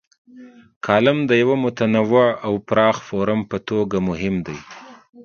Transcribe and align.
کالم 0.85 1.17
د 1.29 1.31
یوه 1.41 1.55
متنوع 1.65 2.27
او 2.45 2.53
پراخ 2.69 2.97
فورم 3.07 3.39
په 3.51 3.57
توګه 3.69 3.97
مهم 4.09 4.35
دی. 4.47 4.57